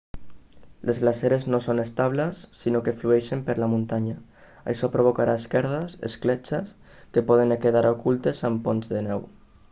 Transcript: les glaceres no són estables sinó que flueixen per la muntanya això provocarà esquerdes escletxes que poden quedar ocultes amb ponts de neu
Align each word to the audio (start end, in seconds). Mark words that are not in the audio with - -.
les 0.89 0.99
glaceres 1.01 1.43
no 1.55 1.57
són 1.63 1.81
estables 1.81 2.39
sinó 2.61 2.79
que 2.87 2.93
flueixen 3.01 3.43
per 3.49 3.55
la 3.63 3.67
muntanya 3.73 4.15
això 4.73 4.89
provocarà 4.95 5.35
esquerdes 5.41 5.93
escletxes 6.09 6.71
que 7.17 7.23
poden 7.33 7.55
quedar 7.67 7.85
ocultes 7.91 8.43
amb 8.51 8.65
ponts 8.69 8.91
de 8.95 9.03
neu 9.09 9.23